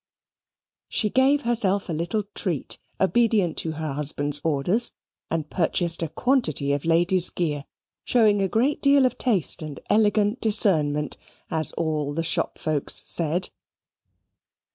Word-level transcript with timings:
She 0.89 1.11
gave 1.11 1.43
herself 1.43 1.87
a 1.87 1.93
little 1.93 2.23
treat, 2.33 2.79
obedient 2.99 3.55
to 3.57 3.73
her 3.73 3.93
husband's 3.93 4.41
orders, 4.43 4.93
and 5.29 5.47
purchased 5.47 6.01
a 6.01 6.09
quantity 6.09 6.73
of 6.73 6.85
lady's 6.85 7.29
gear, 7.29 7.65
showing 8.03 8.41
a 8.41 8.47
great 8.47 8.81
deal 8.81 9.05
of 9.05 9.19
taste 9.19 9.61
and 9.61 9.79
elegant 9.91 10.41
discernment, 10.41 11.17
as 11.51 11.71
all 11.73 12.13
the 12.15 12.23
shopfolks 12.23 13.03
said. 13.05 13.51